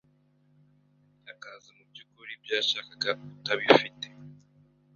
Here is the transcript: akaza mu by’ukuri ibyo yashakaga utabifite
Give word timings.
akaza 1.31 1.69
mu 1.77 1.83
by’ukuri 1.89 2.31
ibyo 2.35 2.51
yashakaga 2.59 3.11
utabifite 3.37 4.07